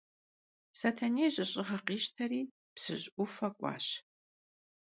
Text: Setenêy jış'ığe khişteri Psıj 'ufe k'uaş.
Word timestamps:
Setenêy 0.79 1.29
jış'ığe 1.35 1.77
khişteri 1.85 2.41
Psıj 2.75 3.03
'ufe 3.21 3.49
k'uaş. 3.57 3.87